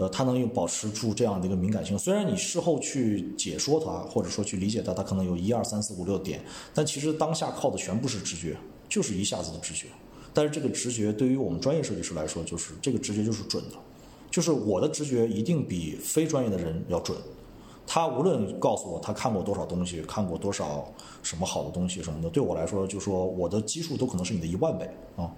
[0.00, 6.40] 呃，他能有保持住这样的一个敏感性，虽然你事后去解说它，或者说去理解它，它可能有一二三四五六点，
[6.72, 8.56] 但其实当下靠的全部是直觉，
[8.88, 9.88] 就是一下子的直觉。
[10.32, 13.76] 但是这个直觉对于我们专业设计师来说，就是这个直觉就是准的，
[14.30, 17.18] 就是我的直觉一定比非专业的人要准。
[17.86, 20.90] 他无论告诉我他看过多少东西，看过多少
[21.22, 25.30] 什么好的东西什么的，对我来说，就说我的基数都可能是你的一万倍啊。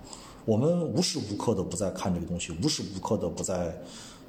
[0.44, 3.77] 我们无时无刻的不在看这个东西，无时无刻的不在。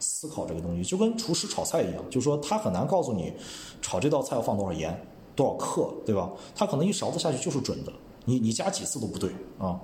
[0.03, 3.33] 思考这个东西就跟厨师炒菜一样，就是说他很难告诉你
[3.81, 4.95] 炒这道菜要放多少盐、
[5.35, 6.29] 多少克，对吧？
[6.53, 7.93] 他可能一勺子下去就是准的，
[8.25, 9.79] 你你加几次都不对啊。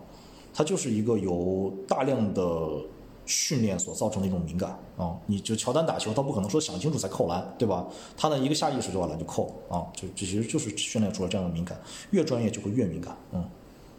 [0.54, 2.82] 它就是一个有大量的
[3.26, 5.18] 训练所造成的一种敏感啊。
[5.28, 7.88] 你就乔丹打球，他不可能说想清楚才扣篮，对吧？
[8.18, 11.80] 他呢一个下意识就把篮就扣啊，就这其实就是训练出了这样的敏感。
[12.12, 13.50] 越专业就会越敏感，嗯。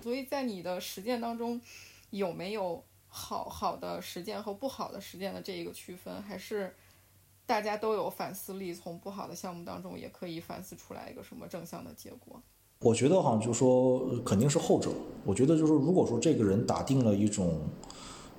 [0.02, 1.60] 所以在你的实践当中，
[2.10, 2.82] 有没有？
[3.12, 6.74] 好好的实践和不好的实践的这一个区分，还是
[7.44, 12.40] 大家都有反思力，从不好的项目当中也可以反思出来一个什么正向的结果？
[12.82, 14.90] 我觉得哈，就说肯定是后者。
[15.24, 17.60] 我觉得就是如果说这个人打定了一种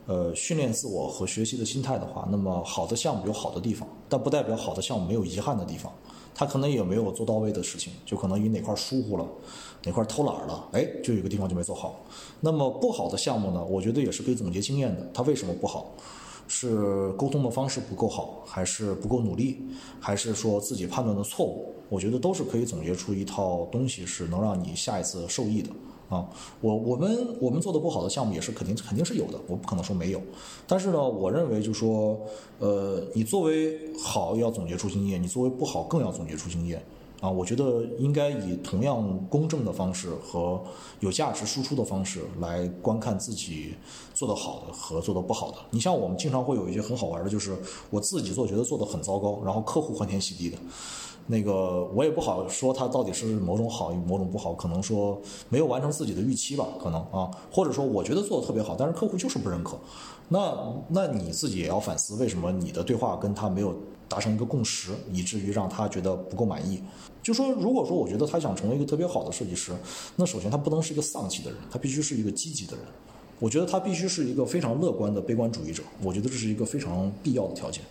[0.07, 5.93] 呃训练自我和学习的心态的话，那么好的项目有好的地方，但不代表好的项目没有遗憾的地方。
[6.33, 9.27] 他可能也没有做到位的事情，就可能你哪块疏忽了，
[9.83, 11.99] 哪块偷懒了，哎，就有个地方就没做好。
[12.39, 15.07] 那么不好的项目呢，我觉得也是可以总结经验的。
[15.13, 15.91] 他为什么不好？
[16.47, 19.61] 是沟通的方式不够好，还是不够努力，
[20.01, 21.73] 还是说自己判断的错误？
[21.87, 25.69] 我觉得都是可以总结出一套东西，是能让你下一次受益的。
[26.11, 26.27] 啊，
[26.59, 30.21] 我我们我们做的不好的项目也是肯定肯定是有的，我不可能说没有。
[30.67, 32.19] 但是呢，我认为就说，
[32.59, 36.83] 呃，你作为好要总结出经验，你作为不好更要总结出经验。
[37.21, 40.59] 啊，我觉得应该以同样公正的方式和
[41.01, 43.75] 有价值输出的方式来观看自己
[44.13, 45.57] 做的好的和做的不好的。
[45.69, 47.55] 你像我们经常会有一些很好玩的，就是
[47.91, 50.57] 我自己做觉得做的很糟糕，然后客户欢天喜地的。
[51.31, 55.17] 那个我也不好说，他到底是某种好与，某种不好，可能说
[55.47, 59.79] 没有完成自己的预期吧，可能啊，或者说我觉得做的特别好，但是客户就是不认可，
[60.27, 60.53] 那
[60.89, 63.73] 那你自己也要反思，为什么你的对话跟他没有
[64.09, 66.83] 达成一个共识，以至于让他觉得不够满意？
[67.23, 69.71] 就说如果说我觉得他想成为一个特别好的设计师，
[70.17, 72.85] 那首先他不能是一个丧气的人，他必须是一个积极的人，
[73.39, 77.81] 我觉得他必须是一个非常乐观的悲观主义者，我觉得这是一个非常必要的条件。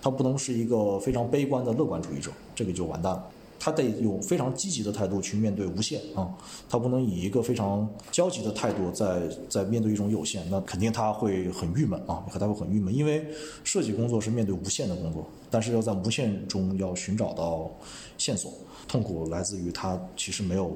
[0.00, 3.24] 他不能是一个非常悲观的乐观主义者，这个就完蛋了。
[3.60, 6.32] 他得有非常积极的态度去面对无限啊，
[6.68, 12.94] 他不能以一个非常焦急的态度在在面对一种有限，那肯定他会很郁闷啊，他会很郁闷。
[12.94, 13.26] 因为
[13.64, 17.68] 设计工作是面对无限的工作，但是要在无限中要寻找到
[18.16, 18.52] 线索，
[18.86, 20.72] 痛苦来自于他其实没有。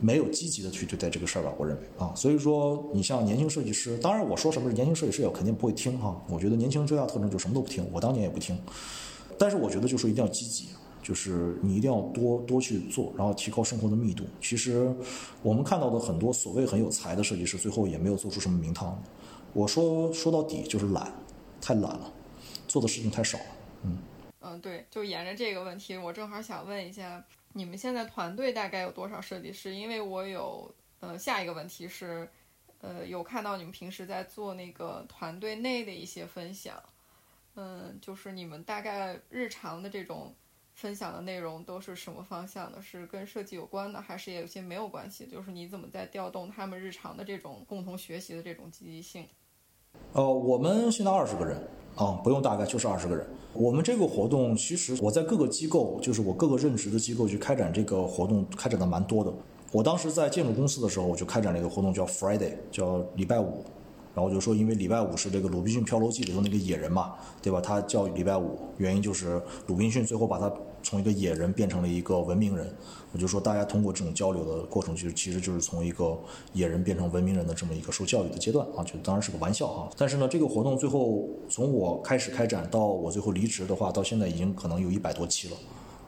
[0.00, 6.20] 没有积极的去对待这个事儿吧，我认为啊，所以说你像年轻设计师，当然我说什么是年轻设计师也肯定不会听哈。
[6.28, 8.58] 我觉得年轻人最大特征就是什么都不听，我当年也不听。
[9.38, 10.68] 但是我觉得就是一定要积极，
[11.02, 14.24] 就是你一定要多多去做，然后提高生活的密度。
[14.40, 14.92] 其实
[15.42, 19.00] 我们看到的很多所谓很有才的设计师，最后也没有做出什么名堂。
[19.52, 21.12] 我说说到底就是懒，
[21.60, 22.12] 太懒了，
[22.68, 23.44] 做的事情太少了。
[23.84, 23.98] 嗯
[24.40, 27.24] 嗯，对，就沿着这个问题，我正好想问一下。
[27.56, 29.76] 你们现在团队大概有多少设计师？
[29.76, 32.28] 因为我有，呃，下一个问题是，
[32.80, 36.82] 呃，有看到你们平时在做那个团队内的一些分享，
[37.54, 40.34] 嗯，就是你们大概日常的这种
[40.72, 42.82] 分享的内容都是什么方向的？
[42.82, 45.24] 是跟设计有关的，还是也有些没有关系？
[45.24, 49.28] 就是你怎么在调动他们日常的这种共同学习的这种积极性？
[50.12, 51.56] 呃，我们现在二十个人
[51.96, 53.26] 啊，不用大概就是二十个人。
[53.52, 59.32] 我们这个活动其实我在各个机构，就是我各个任职的机构去开展这个活动，开展的蛮多的。
[59.70, 63.64] 我当时在建筑公司的时候，我就开展了一个活动，叫 Friday，叫礼拜五。
[64.14, 67.60] 然后就说，因为礼拜五是这个《鲁滨逊漂流记》里头那个野人嘛，对吧？
[67.60, 70.48] 他叫礼拜五，原因就是鲁滨逊最后把他
[70.84, 72.72] 从一个野人变成了一个文明人。
[73.12, 76.18] 我就说，大家通过这种交流的过程，其实其实就是从一个
[76.52, 79.88] 野人变成文明人的这么一个受教育的阶段啊，就当然是个玩笑哈。
[79.96, 85.56] 但是呢，这个活动最后从我开始开展到我最后离职的话，到现在已经可能有一百多期了。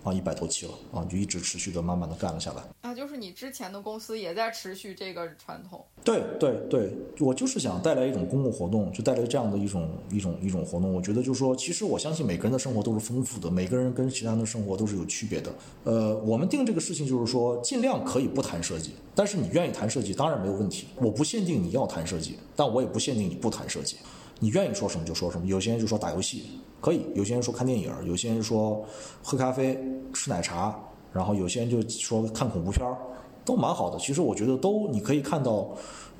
[0.07, 2.95] 啊，一百多期了啊，就一直持续的慢慢的干了下来啊。
[2.95, 5.85] 就是你之前的公司也在持续这个传统。
[6.05, 10.95] 对对对，我就是想带来一种公共活动，就带来这样的一种一种一种活动。
[10.95, 15.53] 我觉得就是说，其实我相信每个人的生活都是丰富的，每个人跟其他人的生活都是有区别的。
[15.83, 20.87] 呃，我们定这个事情就是说，尽量可以不谈设计，但是你愿意谈设计，当然没有问题。
[20.95, 23.97] 我不限定你要谈设计，但我也不限定你不谈设计。
[24.39, 25.47] 你愿意说什么就说什么。
[25.47, 26.45] 有些人就说打游戏
[26.81, 28.85] 可以，有些人说看电影，有些人说
[29.23, 29.79] 喝咖啡、
[30.13, 30.79] 吃奶茶，
[31.13, 32.97] 然后有些人就说看恐怖片儿，
[33.45, 33.99] 都蛮好的。
[33.99, 35.69] 其实我觉得都你可以看到，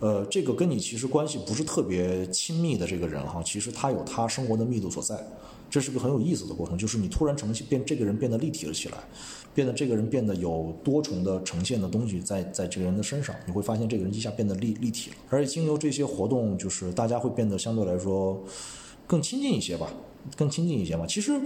[0.01, 5.19] 呃，这个跟你其实关系不是特别亲密的这个人哈，其实他有他生活的密度所在。
[5.69, 8.99] 这是个很有意思的过程，就是你突然成变，这个人变得立体了起来，
[9.57, 18.45] 变得这个人变得有多重的呈现的东西在在这个人的身上，你会发现这个人一下变得立立体了，而且经由这些活动，就是大家会变得相对来说
[19.07, 19.91] 更亲近一些吧，
[20.37, 21.07] 更亲近一些嘛。
[21.07, 21.41] 其实，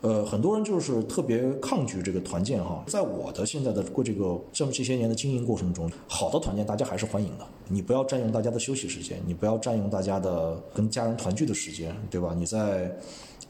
[0.00, 7.44] 呃，很多人就是特别抗拒这个团建哈，在我的现在的过这个这么这些年的经营过程中，好的团建大家还是欢迎的。
[7.68, 12.32] 你不要占用大家的休息时间，你不要占用大家的跟家人团聚的时间，对吧？
[12.38, 12.96] 你在。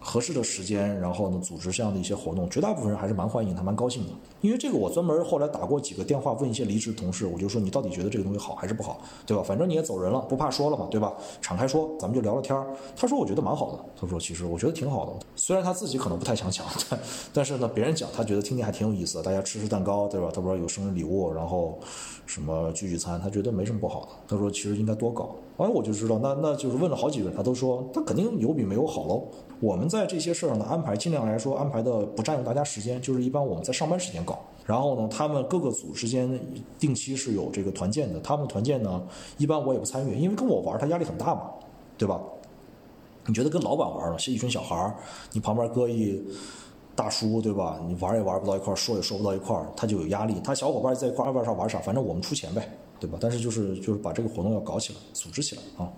[0.08, 4.12] 合适的时间，然后呢，组织这样的一些活动，绝大部分人还是蛮欢迎，他蛮高兴的。
[4.40, 9.42] 因为这个，我专门后来打过几个电话，问一些离职同事，我就说你到底觉得这个东西好还是不好，对吧？
[9.42, 11.12] 反正你也走人了，不怕说了嘛，对吧？
[11.42, 12.68] 敞开说，咱们就聊聊天儿。
[12.94, 15.12] 他说我觉得蛮好的，他说其实我觉得挺好的。
[15.34, 17.00] 虽然他自己可能不太想讲，但
[17.34, 20.30] 但是呢，别人讲他觉得听听还挺有意思，大家吃吃蛋糕，对吧？
[20.32, 21.80] 他说有生日礼物，然后
[22.26, 24.08] 什么聚聚餐，他觉得没什么不好的。
[24.28, 25.34] 他说其实应该多搞。
[25.58, 29.26] 哎，我就知道，那那就是问了好几个人，他都说他肯定有比没有好喽。
[29.58, 34.38] 我们在这些事儿上的安排，尽量来说安排的不占用大家时间，就是一般我们在上班时间搞。
[34.66, 36.38] 然后呢，他们各个组之间
[36.78, 39.02] 定期是有这个团建的，他们团建呢，
[39.38, 41.50] 一般我也不参与，因为跟我玩他压力很大嘛，
[41.96, 42.20] 对吧？
[43.24, 44.94] 你觉得跟老板玩呢，是一群小孩儿，
[45.32, 46.22] 你旁边搁一
[46.94, 47.80] 大叔，对吧？
[47.88, 50.34] 你玩也玩不到一块儿，说也说不到一块儿，他就有压力。
[50.44, 52.68] 他小伙伴在一块儿，爱玩啥玩啥，反正我们出钱呗。
[52.98, 53.18] 对吧？
[53.20, 55.92] 但是就是就是把这个活动要搞起来，组织起来啊。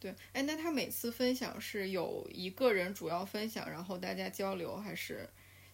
[0.00, 5.28] 对，哎，那他每次分享是有一个人主要分享，然后大家交流，还是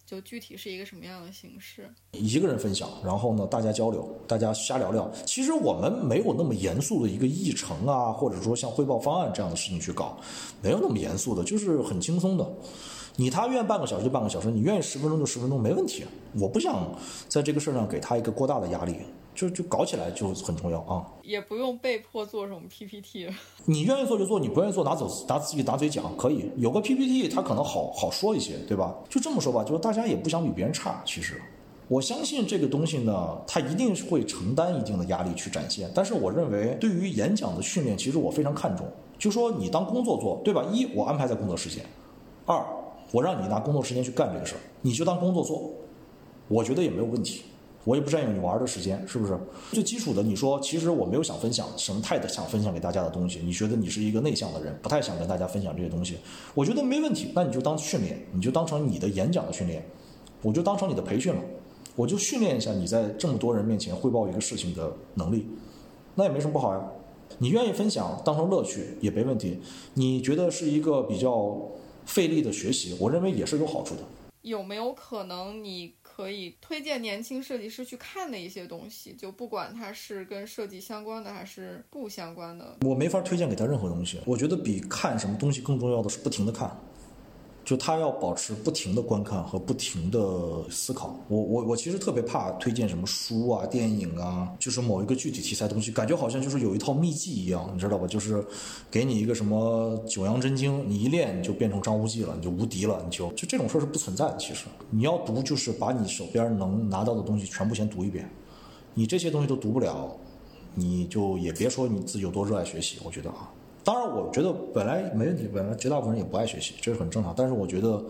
[0.07, 1.90] 就具体是一个什么样的形式？
[2.12, 5.11] 一个人分享，然后呢，大家交流，大家瞎聊聊。
[5.27, 10.18] 其实我们没有那么严肃的一个议程啊，或者说像汇报方案这样的事情去搞，
[10.62, 12.50] 没有那么严肃的，就是很轻松的。
[13.16, 16.03] 你他愿半个小时就半个小时，你愿意十分钟就十分钟，没问题。
[16.40, 16.98] 我不想
[17.29, 18.96] 在这个事儿上给他一个过大的压力。
[19.35, 21.05] 就就搞起来就很重要啊！
[21.23, 23.29] 也不用被迫做什么 PPT。
[23.64, 26.51] 你愿意做就做，你不愿意做拿走拿自己打嘴讲可以。
[26.57, 28.94] 有个 PPT，它可能好好说一些，对吧？
[29.09, 31.03] 就这么说吧，就是大家也不想比别人差。
[31.05, 31.42] 其实，
[31.88, 35.90] 我相信这个东西呢，它一定是会承担一定的压力去展现。
[35.94, 38.87] 但是，我认为对于演讲的训练，其实我非常看重。
[39.18, 40.64] 就说你当工作做，对吧？
[40.73, 41.83] 一，我安排在工作时间；
[42.47, 42.64] 二，
[43.11, 45.73] 我让你拿工作时间去干这个事儿，你就当工作做，
[46.47, 47.42] 我觉得也没有问题。
[47.85, 49.38] 我也不占用你玩的时间，是不是？
[49.73, 53.40] 最基础的，你说其实我没有想分享什么太想分享给大家的东西。
[53.44, 56.16] 你觉得你是一个内向的人，不太想跟大家分享这些东西，
[56.55, 57.31] 我觉得没问题。
[57.35, 59.85] 那你就当训练，你就当成你的演讲的训练，
[60.40, 61.40] 我就当成你的培训了，
[61.94, 65.47] 我就训练一下你在这么多人面前汇报一个事情的能力，
[66.14, 66.83] 那也没什么不好呀。
[67.38, 69.59] 你愿意分享当成乐趣也没问题。
[69.92, 71.61] 你觉得是一个比较
[72.07, 74.01] 费力的学习，我认为也是有好处的。
[74.42, 75.94] 有没有可能你？
[76.14, 82.79] 可以推荐年轻设计师去看的一些东西，就不管它是跟设计相关的还是不相关的。
[82.83, 84.20] 我没法推荐给他任何东西。
[84.24, 86.70] 我觉得比看什么东西更重要的是不停的看。
[87.64, 90.20] 就他要保持不停的观看和不停的
[90.70, 91.18] 思考。
[91.29, 98.07] 我我我其实特别怕推荐什么书啊、电影啊，就是某一个具体题材东西，感觉好像就是有一套秘籍一样，你知道吧？
[98.07, 98.44] 就是
[98.90, 104.37] 给你一个什么九阳真经，你一练你就变成张无忌了，你就无敌了，你就就这种事儿是不存在的。
[104.37, 108.29] 其实你要读，就是把你手边能拿到的东西全部先读一遍。
[108.92, 110.14] 你这些东西都读不了，
[110.74, 112.98] 你就也别说你自己有多热爱学习。
[113.05, 113.50] 我觉得啊，
[113.85, 117.35] 当然我觉得本来没问题，本来绝大部分人也不爱学习，这是很正常。
[117.37, 118.03] 但是我觉得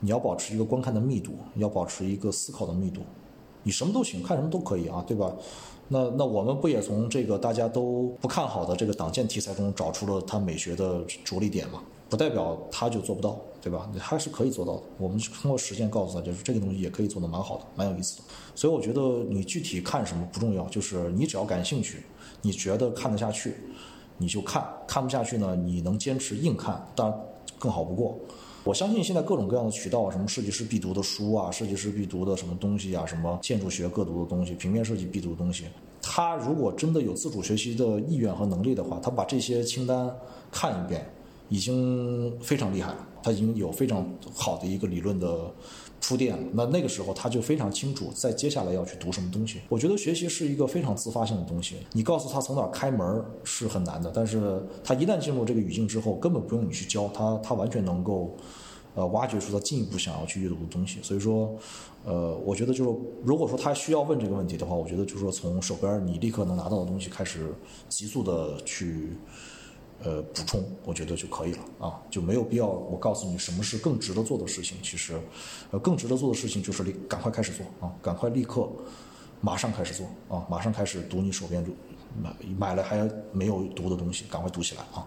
[0.00, 3.02] 你要保持一个观看的密度，要保持一个思考的密度。
[3.62, 5.30] 你什么都行，看什么都可以啊，对吧？
[5.88, 11.82] 那那我们不也从这个大家都不看好的这个党建题材中找出了它美学的着力点嘛？
[12.08, 13.88] 不代表他就做不到，对吧？
[13.98, 14.82] 还是可以做到的。
[14.98, 18.24] 我们通过实践告诉他，就是这个东西也可以做得蛮好的，蛮有意思的。
[18.54, 22.04] 所以我觉得你具体看什么不重要，就是你只要感兴趣，
[22.42, 23.54] 你觉得看得下去，
[24.20, 27.20] 你就看；看不下去呢，你能坚持硬看，当然
[27.58, 28.16] 更好不过。
[28.62, 35.64] 我相信现在各种各样的渠道，什么设计师必读的书啊，设计师必读的什么东西啊，什么建筑学各读的东西，平面设计必读的东西，
[36.02, 40.14] 他如果真的有自主学习的意愿和能力的话，他把这些清单
[40.52, 41.10] 看一遍，
[41.48, 43.06] 已经非常厉害了。
[43.22, 45.50] 他已经有非常好的一个理论的
[46.00, 46.42] 铺垫了。
[46.52, 49.60] 那那个时候他就非常清楚，在接下来要去读什么东西。
[49.68, 58.36] 我觉得学习是一个非常自发性的东西，你告诉他从哪儿开门是很难的，但是他一旦进入这个语境之后，根本不用你去教他，他完全能够。
[58.96, 61.56] 呃，挖掘出他进一步想要去阅读的东西，所以说，
[62.04, 62.90] 呃，我觉得就是，
[63.22, 67.54] 如果说他需要问这个问题的话，我觉得就是说，从手边你立刻能拿到的东西开始，
[67.88, 69.10] 急速的去，
[70.02, 74.78] 呃，补充，我觉得就可以了啊，就没有必要我告诉你什么是更值得做的事情。
[74.82, 75.20] 其实，
[75.70, 78.68] 呃，更值得做的事情就是立赶快开始做啊，赶快立刻
[79.40, 81.62] 马上开始做啊，马上开始读你手边
[82.22, 85.06] 买买了还没有读的东西，赶快读起来啊。